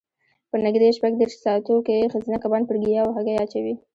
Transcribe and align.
په 0.49 0.55
نږدې 0.65 0.87
شپږ 0.97 1.11
دېرش 1.19 1.35
ساعتو 1.45 1.75
کې 1.87 2.11
ښځینه 2.13 2.37
کبان 2.43 2.63
پر 2.67 2.75
ګیاوو 2.83 3.15
هګۍ 3.15 3.35
اچوي. 3.43 3.73